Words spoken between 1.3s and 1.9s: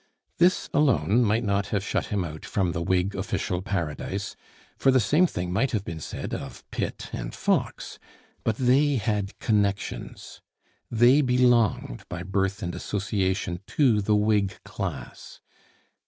not have